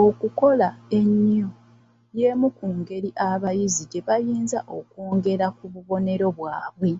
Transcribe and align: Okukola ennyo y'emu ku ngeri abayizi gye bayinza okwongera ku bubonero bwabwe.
Okukola 0.00 0.68
ennyo 0.98 1.48
y'emu 2.18 2.48
ku 2.56 2.66
ngeri 2.78 3.10
abayizi 3.30 3.82
gye 3.90 4.00
bayinza 4.06 4.58
okwongera 4.78 5.46
ku 5.56 5.64
bubonero 5.72 6.26
bwabwe. 6.38 6.92